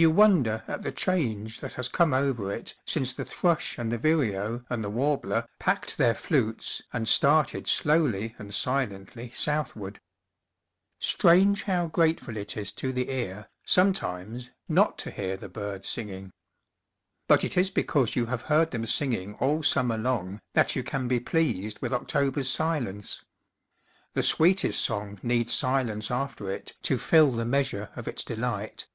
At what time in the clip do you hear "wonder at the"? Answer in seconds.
0.12-0.92